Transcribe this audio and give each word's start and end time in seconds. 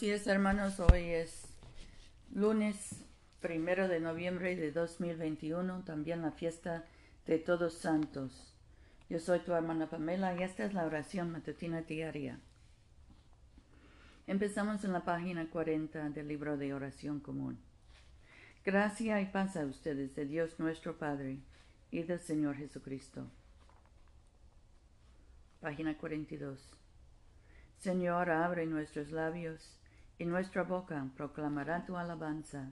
Buenos 0.00 0.26
hermanos, 0.26 0.80
hoy 0.80 1.10
es 1.10 1.46
lunes 2.34 3.04
primero 3.40 3.86
de 3.86 4.00
noviembre 4.00 4.56
de 4.56 4.72
2021, 4.72 5.84
también 5.84 6.20
la 6.20 6.32
fiesta 6.32 6.84
de 7.26 7.38
Todos 7.38 7.74
Santos. 7.74 8.54
Yo 9.08 9.20
soy 9.20 9.38
tu 9.40 9.52
hermana 9.52 9.88
Pamela 9.88 10.34
y 10.34 10.42
esta 10.42 10.64
es 10.64 10.74
la 10.74 10.84
oración 10.84 11.30
matutina 11.30 11.82
diaria. 11.82 12.40
Empezamos 14.26 14.82
en 14.84 14.92
la 14.92 15.04
página 15.04 15.48
40 15.48 16.10
del 16.10 16.26
libro 16.26 16.56
de 16.56 16.74
oración 16.74 17.20
común. 17.20 17.58
Gracia 18.64 19.20
y 19.20 19.26
paz 19.26 19.56
a 19.56 19.64
ustedes 19.64 20.16
de 20.16 20.26
Dios 20.26 20.58
nuestro 20.58 20.98
Padre 20.98 21.38
y 21.92 22.02
del 22.02 22.18
Señor 22.20 22.56
Jesucristo. 22.56 23.30
Página 25.60 25.96
42. 25.96 26.74
Señor, 27.78 28.30
abre 28.30 28.66
nuestros 28.66 29.10
labios, 29.10 29.78
y 30.18 30.24
nuestra 30.24 30.62
boca 30.62 31.08
proclamará 31.16 31.84
tu 31.84 31.96
alabanza. 31.96 32.70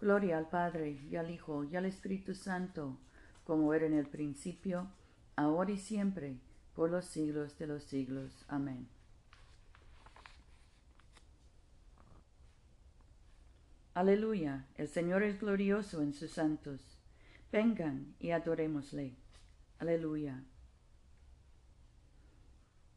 Gloria 0.00 0.38
al 0.38 0.48
Padre, 0.48 1.00
y 1.10 1.16
al 1.16 1.30
Hijo, 1.30 1.64
y 1.64 1.76
al 1.76 1.84
Espíritu 1.84 2.34
Santo, 2.34 2.98
como 3.44 3.74
era 3.74 3.86
en 3.86 3.94
el 3.94 4.06
principio, 4.06 4.88
ahora 5.36 5.72
y 5.72 5.78
siempre, 5.78 6.38
por 6.74 6.90
los 6.90 7.04
siglos 7.04 7.58
de 7.58 7.66
los 7.66 7.84
siglos. 7.84 8.44
Amén. 8.48 8.88
Aleluya, 13.92 14.66
el 14.76 14.88
Señor 14.88 15.22
es 15.22 15.40
glorioso 15.40 16.00
en 16.00 16.14
sus 16.14 16.30
santos. 16.30 16.96
Vengan 17.52 18.14
y 18.20 18.30
adorémosle. 18.30 19.16
Aleluya. 19.78 20.44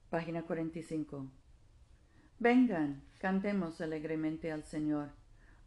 Página 0.09 0.43
45. 0.43 1.27
Vengan, 2.37 3.01
cantemos 3.23 3.79
alegremente 3.79 4.51
al 4.51 4.65
Señor, 4.65 5.07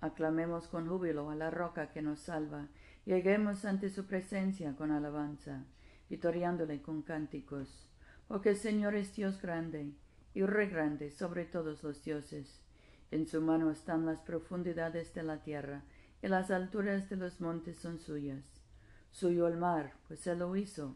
aclamemos 0.02 0.68
con 0.68 0.86
júbilo 0.86 1.30
a 1.30 1.34
la 1.34 1.50
roca 1.50 1.90
que 1.90 2.02
nos 2.02 2.20
salva, 2.20 2.68
lleguemos 3.06 3.64
ante 3.64 3.88
su 3.88 4.04
presencia 4.04 4.76
con 4.76 4.90
alabanza, 4.90 5.64
vitoriándole 6.10 6.82
con 6.82 7.00
cánticos, 7.00 7.88
porque 8.28 8.50
el 8.50 8.56
Señor 8.58 8.94
es 8.94 9.16
Dios 9.16 9.40
grande 9.40 9.94
y 10.34 10.42
re 10.42 10.66
grande 10.66 11.10
sobre 11.10 11.46
todos 11.46 11.82
los 11.82 12.04
dioses. 12.04 12.60
En 13.10 13.26
su 13.26 13.40
mano 13.40 13.70
están 13.70 14.04
las 14.04 14.20
profundidades 14.20 15.14
de 15.14 15.22
la 15.22 15.42
tierra, 15.42 15.82
y 16.20 16.28
las 16.28 16.50
alturas 16.50 17.08
de 17.08 17.16
los 17.16 17.40
montes 17.40 17.78
son 17.78 17.98
suyas. 18.00 18.60
Suyo 19.12 19.48
el 19.48 19.56
mar, 19.56 19.94
pues 20.08 20.26
él 20.26 20.40
lo 20.40 20.54
hizo, 20.56 20.94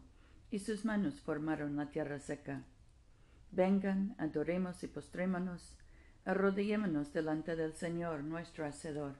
y 0.51 0.59
sus 0.59 0.85
manos 0.85 1.21
formaron 1.21 1.75
la 1.75 1.89
tierra 1.89 2.19
seca. 2.19 2.61
Vengan, 3.49 4.13
adoremos 4.19 4.83
y 4.83 4.87
postrémonos, 4.87 5.80
arrodillémonos 6.25 7.13
delante 7.13 7.55
del 7.55 7.73
Señor 7.73 8.23
nuestro 8.23 8.65
Hacedor, 8.65 9.15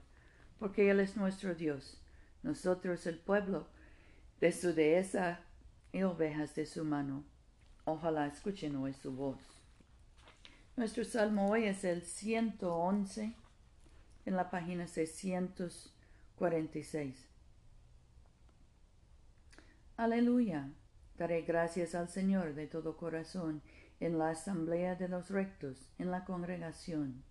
porque 0.58 0.90
Él 0.90 0.98
es 1.00 1.16
nuestro 1.16 1.54
Dios, 1.54 2.02
nosotros 2.42 3.06
el 3.06 3.18
pueblo 3.18 3.66
de 4.40 4.52
su 4.52 4.74
dehesa 4.74 5.40
y 5.92 6.02
ovejas 6.02 6.54
de 6.54 6.66
su 6.66 6.84
mano. 6.84 7.24
Ojalá 7.84 8.26
escuchen 8.26 8.76
hoy 8.76 8.92
su 8.94 9.12
voz. 9.12 9.38
Nuestro 10.76 11.04
salmo 11.04 11.50
hoy 11.50 11.64
es 11.64 11.84
el 11.84 12.02
111 12.02 13.34
en 14.24 14.36
la 14.36 14.50
página 14.50 14.86
646. 14.86 17.28
Aleluya. 19.96 20.70
Daré 21.18 21.42
gracias 21.42 21.94
al 21.94 22.08
Señor 22.08 22.54
de 22.54 22.66
todo 22.66 22.96
corazón 22.96 23.60
en 24.02 24.18
la 24.18 24.30
asamblea 24.30 24.96
de 24.96 25.06
los 25.06 25.30
rectos, 25.30 25.92
en 25.96 26.10
la 26.10 26.24
congregación. 26.24 27.22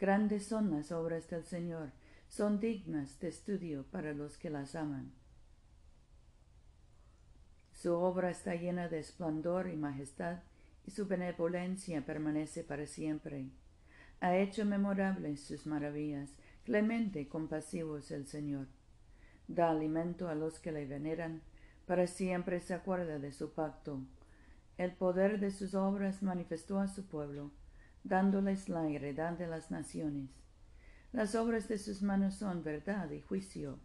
Grandes 0.00 0.44
son 0.44 0.72
las 0.72 0.90
obras 0.90 1.30
del 1.30 1.44
Señor, 1.44 1.92
son 2.28 2.58
dignas 2.58 3.20
de 3.20 3.28
estudio 3.28 3.84
para 3.92 4.12
los 4.12 4.36
que 4.36 4.50
las 4.50 4.74
aman. 4.74 5.12
Su 7.72 7.94
obra 7.94 8.30
está 8.30 8.56
llena 8.56 8.88
de 8.88 8.98
esplendor 8.98 9.68
y 9.68 9.76
majestad, 9.76 10.40
y 10.84 10.90
su 10.90 11.06
benevolencia 11.06 12.04
permanece 12.04 12.64
para 12.64 12.88
siempre. 12.88 13.46
Ha 14.18 14.36
hecho 14.36 14.64
memorables 14.64 15.40
sus 15.40 15.64
maravillas, 15.64 16.30
clemente 16.64 17.28
compasivo 17.28 17.98
es 17.98 18.10
el 18.10 18.26
Señor. 18.26 18.66
Da 19.46 19.70
alimento 19.70 20.28
a 20.28 20.34
los 20.34 20.58
que 20.58 20.72
le 20.72 20.86
veneran, 20.86 21.40
para 21.86 22.08
siempre 22.08 22.58
se 22.58 22.74
acuerda 22.74 23.20
de 23.20 23.30
su 23.30 23.52
pacto 23.52 24.00
el 24.80 24.92
poder 24.92 25.40
de 25.40 25.50
sus 25.50 25.74
obras 25.74 26.22
manifestó 26.22 26.78
a 26.78 26.88
su 26.88 27.04
pueblo, 27.04 27.50
dándoles 28.02 28.70
la 28.70 28.88
heredad 28.88 29.34
de 29.34 29.46
las 29.46 29.70
naciones. 29.70 30.30
Las 31.12 31.34
obras 31.34 31.68
de 31.68 31.76
sus 31.76 32.00
manos 32.00 32.36
son 32.36 32.64
verdad 32.64 33.10
y 33.10 33.20
juicio. 33.20 33.78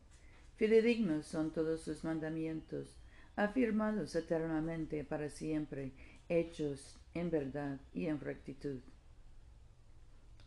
Fidedignos 0.56 1.26
son 1.26 1.52
todos 1.52 1.82
sus 1.82 2.06
mandamientos, 2.06 2.96
afirmados 3.36 4.16
eternamente 4.16 5.04
para 5.04 5.28
siempre, 5.30 5.92
hechos 6.30 6.98
en 7.14 7.30
verdad 7.30 7.82
y 7.94 8.06
en 8.06 8.22
rectitud. 8.22 8.80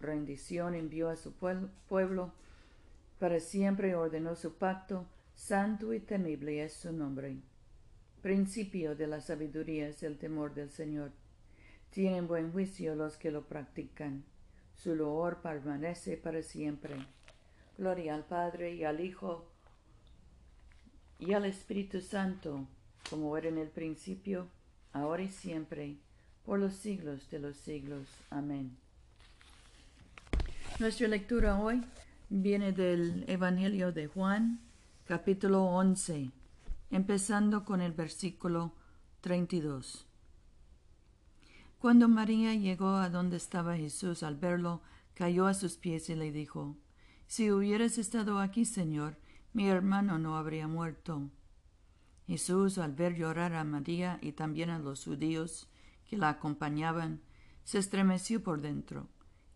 Rendición 0.01 0.75
envió 0.75 1.11
a 1.11 1.17
su 1.17 1.35
pueblo, 1.35 2.33
para 3.19 3.39
siempre 3.39 3.95
ordenó 3.95 4.35
su 4.35 4.55
pacto, 4.57 5.05
santo 5.35 5.93
y 5.93 6.01
temible 6.01 6.65
es 6.65 6.73
su 6.73 6.91
nombre. 6.91 7.37
Principio 8.23 8.97
de 8.97 9.07
la 9.07 9.21
sabiduría 9.21 9.89
es 9.89 10.03
el 10.03 10.19
temor 10.19 10.53
del 10.53 10.71
Señor. 10.71 11.13
Tienen 11.91 12.27
buen 12.27 12.51
juicio 12.51 12.97
los 12.97 13.17
que 13.17 13.31
lo 13.31 13.47
practican. 13.47 14.25
Su 14.75 14.97
loor 14.97 15.41
permanece 15.41 16.17
para 16.17 16.43
siempre. 16.43 16.97
Gloria 17.77 18.17
al 18.17 18.25
Padre 18.25 18.75
y 18.75 18.83
al 18.83 19.01
Hijo 19.01 19.53
y 21.21 21.33
al 21.33 21.45
Espíritu 21.45 22.01
Santo, 22.01 22.67
como 23.09 23.37
era 23.37 23.49
en 23.49 23.59
el 23.59 23.69
principio, 23.69 24.49
ahora 24.93 25.23
y 25.23 25.29
siempre, 25.29 25.97
por 26.45 26.59
los 26.59 26.75
siglos 26.75 27.31
de 27.31 27.39
los 27.39 27.57
siglos. 27.57 28.09
Amén. 28.31 28.77
Nuestra 30.81 31.07
lectura 31.07 31.57
hoy 31.57 31.85
viene 32.29 32.73
del 32.73 33.25
Evangelio 33.29 33.93
de 33.93 34.09
Juan, 34.09 34.61
capítulo 35.07 35.65
11 35.65 36.33
empezando 36.91 37.65
con 37.65 37.81
el 37.81 37.93
versículo 37.93 38.75
32. 39.21 40.07
Cuando 41.79 42.09
María 42.09 42.55
llegó 42.55 42.97
a 42.97 43.09
donde 43.09 43.37
estaba 43.37 43.77
Jesús 43.77 44.23
al 44.23 44.37
verlo, 44.37 44.83
cayó 45.15 45.47
a 45.47 45.55
sus 45.55 45.77
pies 45.77 46.11
y 46.11 46.15
le 46.15 46.33
dijo, 46.33 46.77
Si 47.27 47.53
hubieras 47.53 47.99
estado 47.99 48.39
aquí, 48.41 48.65
Señor, 48.65 49.17
mi 49.53 49.69
hermano 49.69 50.19
no 50.19 50.37
habría 50.37 50.67
muerto. 50.67 51.31
Jesús, 52.27 52.79
al 52.79 52.93
ver 52.93 53.15
llorar 53.17 53.55
a 53.55 53.65
María 53.65 54.19
y 54.21 54.33
también 54.33 54.71
a 54.71 54.79
los 54.79 55.05
judíos 55.05 55.69
que 56.09 56.17
la 56.17 56.29
acompañaban, 56.29 57.23
se 57.65 57.79
estremeció 57.79 58.43
por 58.43 58.61
dentro 58.61 59.09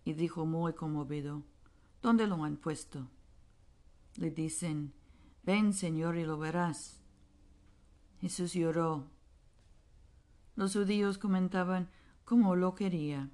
y 0.05 0.13
dijo 0.15 0.47
muy 0.47 0.75
conmovido, 0.75 1.43
¿Dónde 2.01 2.27
lo 2.27 2.43
han 2.45 2.57
puesto? 2.57 3.09
Le 4.17 4.31
dicen, 4.31 4.93
Ven, 5.45 5.73
Señor, 5.73 6.17
y 6.17 6.25
lo 6.25 6.39
verás. 6.39 7.02
Jesús 8.23 8.53
lloró. 8.53 9.11
Los 10.55 10.75
judíos 10.75 11.19
comentaban 11.19 11.91
cómo 12.25 12.55
lo 12.55 12.77
quería. 12.77 13.29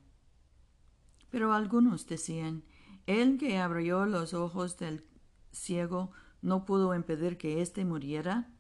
Pero 1.31 1.53
algunos 1.53 2.07
decían, 2.07 2.65
el 3.07 3.37
que 3.37 3.59
abrió 3.59 4.07
los 4.07 4.33
ojos 4.33 4.79
del 4.79 5.05
ciego 5.53 6.11
no 6.41 6.65
pudo 6.65 6.95
impedir 6.95 7.37
que 7.37 7.61
éste 7.61 7.85
muriera. 7.85 8.51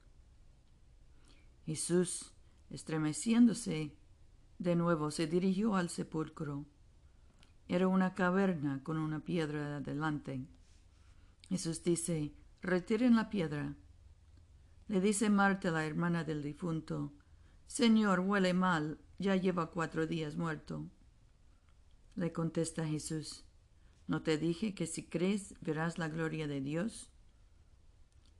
Jesús, 1.64 2.34
estremeciéndose, 2.68 3.96
de 4.58 4.76
nuevo 4.76 5.10
se 5.10 5.28
dirigió 5.28 5.76
al 5.76 5.88
sepulcro. 5.88 6.66
Era 7.68 7.88
una 7.88 8.12
caverna 8.12 8.82
con 8.84 8.98
una 8.98 9.20
piedra 9.20 9.78
adelante. 9.78 10.46
Jesús 11.48 11.82
dice, 11.82 12.34
retiren 12.60 13.16
la 13.16 13.30
piedra. 13.30 13.74
Le 14.88 15.02
dice 15.02 15.28
Marta, 15.28 15.70
la 15.70 15.84
hermana 15.84 16.24
del 16.24 16.42
difunto, 16.42 17.12
Señor, 17.66 18.20
huele 18.20 18.54
mal, 18.54 18.98
ya 19.18 19.36
lleva 19.36 19.70
cuatro 19.70 20.06
días 20.06 20.36
muerto. 20.36 20.88
Le 22.16 22.32
contesta 22.32 22.86
Jesús, 22.86 23.44
¿no 24.06 24.22
te 24.22 24.38
dije 24.38 24.74
que 24.74 24.86
si 24.86 25.04
crees 25.04 25.54
verás 25.60 25.98
la 25.98 26.08
gloria 26.08 26.46
de 26.48 26.62
Dios? 26.62 27.10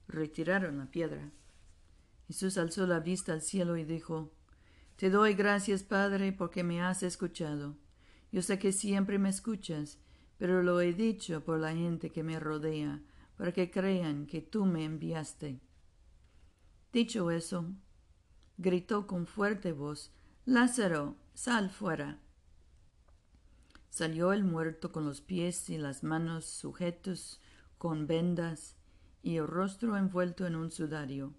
Retiraron 0.06 0.78
la 0.78 0.90
piedra. 0.90 1.30
Jesús 2.28 2.56
alzó 2.56 2.86
la 2.86 3.00
vista 3.00 3.34
al 3.34 3.42
cielo 3.42 3.76
y 3.76 3.84
dijo, 3.84 4.32
Te 4.96 5.10
doy 5.10 5.34
gracias, 5.34 5.82
Padre, 5.82 6.32
porque 6.32 6.64
me 6.64 6.80
has 6.80 7.02
escuchado. 7.02 7.76
Yo 8.32 8.40
sé 8.40 8.58
que 8.58 8.72
siempre 8.72 9.18
me 9.18 9.28
escuchas, 9.28 9.98
pero 10.38 10.62
lo 10.62 10.80
he 10.80 10.94
dicho 10.94 11.44
por 11.44 11.58
la 11.58 11.74
gente 11.74 12.08
que 12.08 12.22
me 12.22 12.40
rodea, 12.40 13.02
para 13.36 13.52
que 13.52 13.70
crean 13.70 14.26
que 14.26 14.40
tú 14.40 14.64
me 14.64 14.84
enviaste. 14.84 15.60
Dicho 16.92 17.30
eso, 17.30 17.66
gritó 18.56 19.06
con 19.06 19.26
fuerte 19.26 19.72
voz, 19.72 20.10
Lázaro, 20.46 21.16
sal 21.34 21.70
fuera. 21.70 22.18
Salió 23.90 24.32
el 24.32 24.44
muerto 24.44 24.92
con 24.92 25.04
los 25.04 25.20
pies 25.20 25.68
y 25.70 25.76
las 25.76 26.02
manos 26.02 26.46
sujetos 26.46 27.40
con 27.76 28.06
vendas 28.06 28.76
y 29.22 29.36
el 29.36 29.46
rostro 29.46 29.96
envuelto 29.96 30.46
en 30.46 30.56
un 30.56 30.70
sudario. 30.70 31.34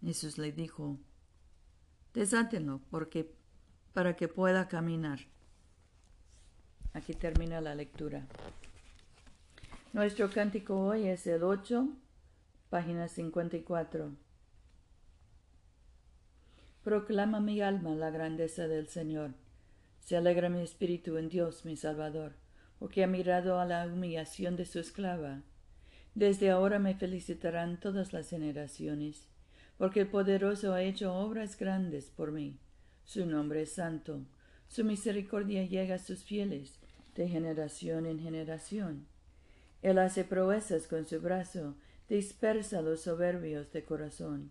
Jesús 0.00 0.38
le 0.38 0.52
dijo, 0.52 0.98
Desátenlo 2.14 2.80
porque, 2.90 3.34
para 3.92 4.16
que 4.16 4.28
pueda 4.28 4.68
caminar. 4.68 5.20
Aquí 6.94 7.14
termina 7.14 7.60
la 7.60 7.74
lectura. 7.74 8.26
Nuestro 9.92 10.30
cántico 10.30 10.78
hoy 10.78 11.06
es 11.06 11.26
el 11.26 11.42
8, 11.42 11.88
página 12.70 13.08
54. 13.08 14.12
Proclama 16.84 17.38
mi 17.38 17.60
alma 17.60 17.94
la 17.94 18.10
grandeza 18.10 18.66
del 18.66 18.88
Señor. 18.88 19.34
Se 20.00 20.16
alegra 20.16 20.48
mi 20.48 20.62
espíritu 20.62 21.16
en 21.16 21.28
Dios, 21.28 21.64
mi 21.64 21.76
Salvador, 21.76 22.32
porque 22.80 23.04
ha 23.04 23.06
mirado 23.06 23.60
a 23.60 23.64
la 23.64 23.86
humillación 23.86 24.56
de 24.56 24.64
su 24.64 24.80
esclava. 24.80 25.42
Desde 26.16 26.50
ahora 26.50 26.80
me 26.80 26.96
felicitarán 26.96 27.78
todas 27.78 28.12
las 28.12 28.30
generaciones, 28.30 29.28
porque 29.78 30.00
el 30.00 30.08
poderoso 30.08 30.74
ha 30.74 30.82
hecho 30.82 31.14
obras 31.14 31.56
grandes 31.56 32.10
por 32.10 32.32
mí. 32.32 32.58
Su 33.04 33.26
nombre 33.26 33.62
es 33.62 33.72
santo, 33.72 34.26
su 34.66 34.82
misericordia 34.82 35.64
llega 35.64 35.94
a 35.94 36.00
sus 36.00 36.24
fieles 36.24 36.80
de 37.14 37.28
generación 37.28 38.06
en 38.06 38.18
generación. 38.18 39.06
Él 39.82 39.98
hace 39.98 40.24
proezas 40.24 40.88
con 40.88 41.06
su 41.06 41.20
brazo, 41.20 41.76
dispersa 42.08 42.82
los 42.82 43.02
soberbios 43.02 43.70
de 43.70 43.84
corazón, 43.84 44.50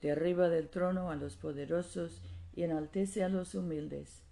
derriba 0.00 0.48
del 0.48 0.68
trono 0.68 1.10
a 1.10 1.16
los 1.16 1.36
poderosos 1.36 2.22
y 2.54 2.62
enaltece 2.62 3.24
a 3.24 3.28
los 3.28 3.54
humildes. 3.54 4.22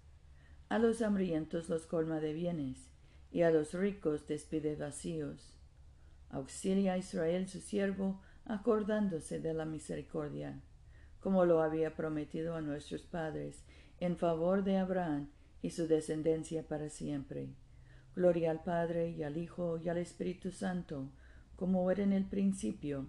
A 0.69 0.79
los 0.79 1.01
hambrientos 1.01 1.69
los 1.69 1.85
colma 1.85 2.19
de 2.19 2.33
bienes, 2.33 2.89
y 3.31 3.41
a 3.41 3.51
los 3.51 3.73
ricos 3.73 4.27
despide 4.27 4.75
vacíos. 4.75 5.53
Auxilia 6.29 6.93
a 6.93 6.97
Israel 6.97 7.47
su 7.47 7.61
siervo, 7.61 8.21
acordándose 8.45 9.39
de 9.39 9.53
la 9.53 9.65
misericordia, 9.65 10.61
como 11.19 11.45
lo 11.45 11.61
había 11.61 11.95
prometido 11.95 12.55
a 12.55 12.61
nuestros 12.61 13.03
padres, 13.03 13.63
en 13.99 14.17
favor 14.17 14.63
de 14.63 14.77
Abraham 14.77 15.29
y 15.61 15.71
su 15.71 15.87
descendencia 15.87 16.63
para 16.63 16.89
siempre. 16.89 17.49
Gloria 18.15 18.51
al 18.51 18.63
Padre 18.63 19.11
y 19.11 19.23
al 19.23 19.37
Hijo 19.37 19.77
y 19.77 19.89
al 19.89 19.97
Espíritu 19.97 20.51
Santo, 20.51 21.11
como 21.55 21.89
era 21.91 22.03
en 22.03 22.13
el 22.13 22.25
principio, 22.25 23.07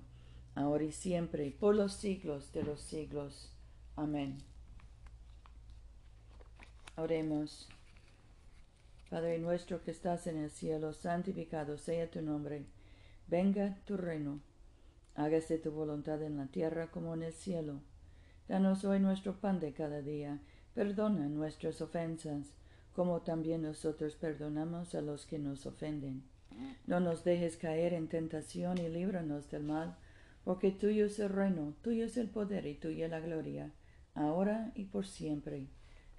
ahora 0.59 0.85
y 0.85 0.93
siempre, 0.93 1.51
por 1.51 1.75
los 1.75 1.93
siglos 1.93 2.53
de 2.53 2.65
los 2.65 2.81
siglos. 2.81 3.53
Amén. 3.97 4.39
Oremos. 6.97 7.69
Padre 9.09 9.39
nuestro 9.39 9.83
que 9.83 9.93
estás 9.93 10.27
en 10.27 10.37
el 10.37 10.51
cielo, 10.51 10.93
santificado 10.93 11.79
sea 11.79 12.11
tu 12.11 12.21
nombre. 12.21 12.67
Venga 13.29 13.79
tu 13.85 13.97
reino. 13.97 14.41
Hágase 15.15 15.59
tu 15.59 15.71
voluntad 15.71 16.23
en 16.23 16.37
la 16.37 16.47
tierra 16.47 16.91
como 16.91 17.15
en 17.15 17.23
el 17.23 17.33
cielo. 17.33 17.81
Danos 18.49 18.85
hoy 18.85 19.01
nuestro 19.01 19.41
pan 19.41 19.61
de 19.61 19.73
cada 19.73 20.03
día. 20.03 20.41
Perdona 20.75 21.29
nuestras 21.29 21.81
ofensas 21.81 22.53
como 22.95 23.21
también 23.21 23.63
nosotros 23.63 24.17
perdonamos 24.17 24.97
a 24.97 25.01
los 25.01 25.25
que 25.25 25.39
nos 25.39 25.67
ofenden. 25.67 26.25
No 26.85 26.99
nos 26.99 27.23
dejes 27.23 27.57
caer 27.57 27.93
en 27.93 28.09
tentación 28.09 28.79
y 28.79 28.89
líbranos 28.89 29.49
del 29.51 29.63
mal, 29.63 29.97
porque 30.45 30.71
tuyo 30.71 31.07
es 31.07 31.19
el 31.19 31.29
reino, 31.29 31.75
tuyo 31.83 32.07
es 32.07 32.17
el 32.17 32.29
poder 32.29 32.67
y 32.67 32.75
tuya 32.75 33.09
la 33.09 33.21
gloria, 33.21 33.73
ahora 34.15 34.73
y 34.75 34.85
por 34.85 35.07
siempre. 35.07 35.67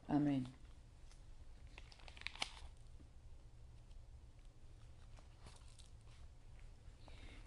Amén. 0.07 0.47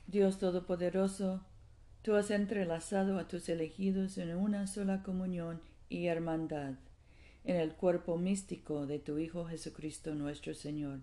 Dios 0.06 0.38
Todopoderoso, 0.38 1.40
tú 2.02 2.16
has 2.16 2.30
entrelazado 2.30 3.18
a 3.18 3.28
tus 3.28 3.48
elegidos 3.48 4.18
en 4.18 4.36
una 4.36 4.66
sola 4.66 5.02
comunión 5.02 5.62
y 5.88 6.06
hermandad 6.06 6.74
en 7.44 7.56
el 7.56 7.72
cuerpo 7.74 8.16
místico 8.16 8.86
de 8.86 8.98
tu 8.98 9.18
Hijo 9.18 9.46
Jesucristo 9.46 10.14
nuestro 10.14 10.54
Señor. 10.54 11.00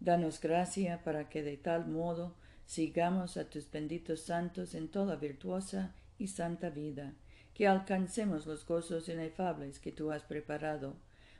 Danos 0.00 0.40
gracia 0.40 1.02
para 1.04 1.28
que 1.28 1.42
de 1.42 1.56
tal 1.56 1.86
modo 1.86 2.34
sigamos 2.66 3.36
a 3.36 3.48
tus 3.48 3.70
benditos 3.70 4.20
santos 4.20 4.74
en 4.74 4.88
toda 4.88 5.16
virtuosa 5.16 5.94
y 6.18 6.28
santa 6.28 6.70
vida, 6.70 7.14
que 7.54 7.66
alcancemos 7.66 8.46
los 8.46 8.66
gozos 8.66 9.08
inefables 9.08 9.78
que 9.78 9.92
tú 9.92 10.10
has 10.10 10.24
preparado 10.24 10.96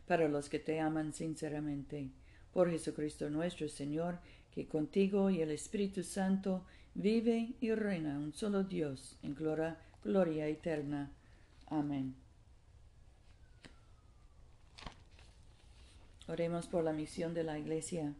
para 0.06 0.28
los 0.28 0.48
que 0.48 0.58
te 0.58 0.80
aman 0.80 1.12
sinceramente. 1.12 2.10
Por 2.52 2.70
Jesucristo 2.70 3.28
nuestro 3.28 3.68
Señor, 3.68 4.18
que 4.52 4.66
contigo 4.66 5.28
y 5.28 5.42
el 5.42 5.50
Espíritu 5.50 6.02
Santo 6.02 6.64
vive 6.94 7.54
y 7.60 7.74
reina 7.74 8.18
un 8.18 8.32
solo 8.32 8.64
Dios 8.64 9.18
en 9.22 9.34
gloria, 9.34 9.76
gloria 10.02 10.46
eterna. 10.46 11.12
Amén. 11.66 12.14
Oremos 16.28 16.66
por 16.66 16.82
la 16.82 16.92
misión 16.92 17.34
de 17.34 17.44
la 17.44 17.58
Iglesia. 17.58 18.14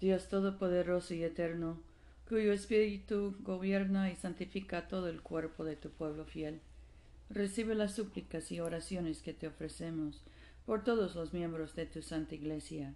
Dios 0.00 0.28
Todopoderoso 0.28 1.14
y 1.14 1.24
Eterno, 1.24 1.80
cuyo 2.28 2.52
Espíritu 2.52 3.34
gobierna 3.40 4.10
y 4.10 4.16
santifica 4.16 4.88
todo 4.88 5.08
el 5.08 5.22
cuerpo 5.22 5.64
de 5.64 5.76
tu 5.76 5.90
pueblo 5.90 6.26
fiel, 6.26 6.60
recibe 7.30 7.74
las 7.74 7.94
súplicas 7.94 8.52
y 8.52 8.60
oraciones 8.60 9.22
que 9.22 9.32
te 9.32 9.46
ofrecemos 9.46 10.22
por 10.66 10.84
todos 10.84 11.14
los 11.14 11.32
miembros 11.32 11.74
de 11.74 11.86
tu 11.86 12.02
Santa 12.02 12.34
Iglesia, 12.34 12.94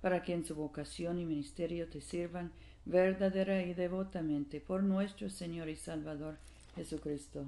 para 0.00 0.22
que 0.22 0.32
en 0.32 0.46
su 0.46 0.54
vocación 0.54 1.18
y 1.18 1.26
ministerio 1.26 1.88
te 1.88 2.00
sirvan 2.00 2.52
verdadera 2.86 3.62
y 3.62 3.74
devotamente 3.74 4.60
por 4.60 4.82
nuestro 4.82 5.28
Señor 5.28 5.68
y 5.68 5.76
Salvador 5.76 6.38
Jesucristo. 6.74 7.44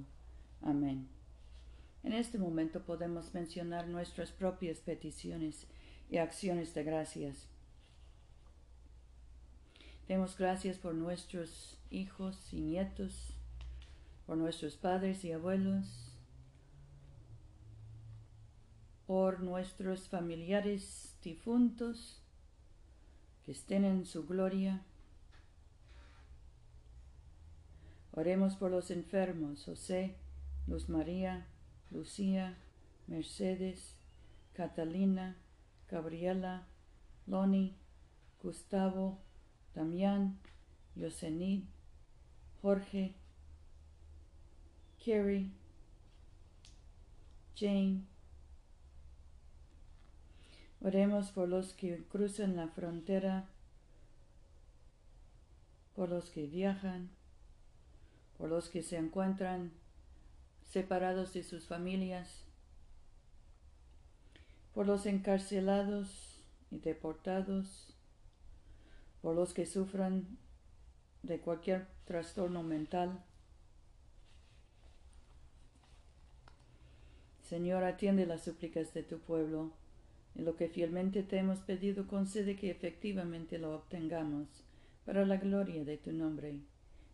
Amén. 0.60 1.08
En 2.02 2.12
este 2.12 2.36
momento 2.36 2.82
podemos 2.82 3.32
mencionar 3.32 3.88
nuestras 3.88 4.32
propias 4.32 4.80
peticiones 4.80 5.66
y 6.10 6.18
acciones 6.18 6.74
de 6.74 6.84
gracias. 6.84 7.51
Demos 10.08 10.36
gracias 10.36 10.78
por 10.78 10.94
nuestros 10.94 11.78
hijos 11.90 12.52
y 12.52 12.60
nietos, 12.60 13.34
por 14.26 14.36
nuestros 14.36 14.76
padres 14.76 15.24
y 15.24 15.32
abuelos, 15.32 16.12
por 19.06 19.40
nuestros 19.40 20.08
familiares 20.08 21.14
difuntos 21.22 22.20
que 23.44 23.52
estén 23.52 23.84
en 23.84 24.04
su 24.04 24.26
gloria. 24.26 24.82
Oremos 28.12 28.56
por 28.56 28.70
los 28.70 28.90
enfermos, 28.90 29.64
José, 29.64 30.16
Luz 30.66 30.88
María, 30.88 31.46
Lucía, 31.90 32.58
Mercedes, 33.06 33.96
Catalina, 34.52 35.36
Gabriela, 35.88 36.66
Loni, 37.26 37.76
Gustavo, 38.42 39.18
Damián, 39.74 40.38
Yosenid, 40.96 41.64
Jorge, 42.60 43.14
Carrie, 45.04 45.50
Jane. 47.56 48.02
Oremos 50.80 51.30
por 51.30 51.48
los 51.48 51.72
que 51.74 52.04
cruzan 52.10 52.56
la 52.56 52.68
frontera, 52.68 53.48
por 55.94 56.08
los 56.08 56.30
que 56.30 56.46
viajan, 56.46 57.10
por 58.36 58.48
los 58.48 58.68
que 58.68 58.82
se 58.82 58.96
encuentran 58.96 59.72
separados 60.68 61.32
de 61.32 61.44
sus 61.44 61.66
familias, 61.66 62.44
por 64.74 64.86
los 64.86 65.06
encarcelados 65.06 66.40
y 66.70 66.78
deportados, 66.78 67.94
por 69.22 69.34
los 69.36 69.54
que 69.54 69.64
sufran 69.64 70.26
de 71.22 71.38
cualquier 71.38 71.86
trastorno 72.04 72.62
mental. 72.62 73.24
Señor, 77.42 77.84
atiende 77.84 78.26
las 78.26 78.42
súplicas 78.42 78.92
de 78.92 79.02
tu 79.02 79.20
pueblo. 79.20 79.72
En 80.34 80.44
lo 80.44 80.56
que 80.56 80.68
fielmente 80.68 81.22
te 81.22 81.38
hemos 81.38 81.60
pedido, 81.60 82.06
concede 82.06 82.56
que 82.56 82.70
efectivamente 82.70 83.58
lo 83.58 83.74
obtengamos, 83.74 84.48
para 85.04 85.26
la 85.26 85.36
gloria 85.36 85.84
de 85.84 85.98
tu 85.98 86.12
nombre, 86.12 86.60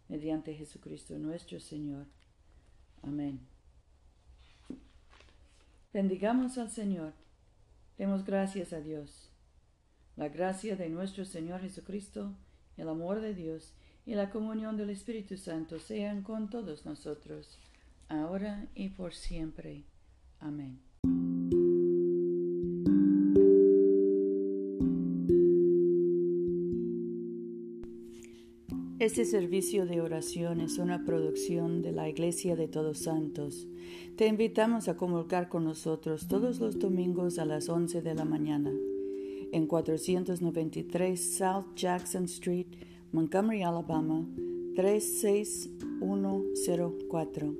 mediante 0.09 0.55
Jesucristo 0.55 1.19
nuestro 1.19 1.59
Señor. 1.59 2.07
Amén. 3.03 3.41
Bendigamos 5.93 6.59
al 6.59 6.71
Señor. 6.71 7.13
Demos 7.97 8.25
gracias 8.25 8.73
a 8.73 8.81
Dios. 8.81 9.28
La 10.19 10.29
gracia 10.29 10.75
de 10.75 10.89
nuestro 10.89 11.25
Señor 11.25 11.61
Jesucristo, 11.61 12.35
el 12.77 12.89
amor 12.89 13.21
de 13.21 13.35
Dios 13.35 13.73
y 14.05 14.17
la 14.17 14.31
comunión 14.31 14.77
del 14.77 14.91
Espíritu 14.91 15.37
Santo 15.37 15.79
sean 15.79 16.25
con 16.25 16.51
todos 16.51 16.85
nosotros, 16.85 17.57
ahora 18.09 18.67
y 18.75 18.89
por 18.89 19.15
siempre. 19.15 19.85
Amén. 20.41 20.81
Este 28.99 29.25
servicio 29.25 29.87
de 29.87 30.01
oración 30.01 30.61
es 30.61 30.79
una 30.79 31.05
producción 31.05 31.81
de 31.81 31.93
la 31.93 32.09
Iglesia 32.09 32.57
de 32.57 32.67
Todos 32.67 32.99
Santos. 32.99 33.69
Te 34.17 34.27
invitamos 34.27 34.89
a 34.89 34.97
comulgar 34.97 35.49
con 35.49 35.63
nosotros 35.63 36.27
todos 36.27 36.59
los 36.59 36.81
domingos 36.81 37.39
a 37.39 37.45
las 37.45 37.69
11 37.69 38.03
de 38.03 38.15
la 38.17 38.25
mañana 38.25 38.73
en 39.53 39.67
493 39.67 41.37
South 41.37 41.75
Jackson 41.77 42.25
Street, 42.25 42.67
Montgomery, 43.13 43.63
Alabama 43.63 44.27
36104. 44.77 47.55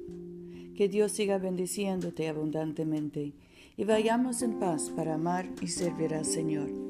Que 0.75 0.89
Dios 0.89 1.13
siga 1.13 1.39
bendiciéndote 1.39 2.29
abundantemente 2.29 3.35
y 3.77 3.85
vayamos 3.85 4.43
en 4.43 4.59
paz 4.59 4.91
para 4.95 5.15
amar 5.15 5.49
y 5.61 5.69
servir 5.69 6.15
al 6.15 6.25
Señor. 6.25 6.88